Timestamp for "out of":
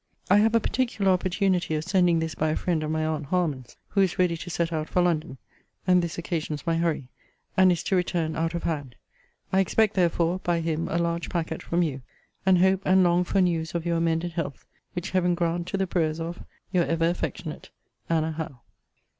8.35-8.63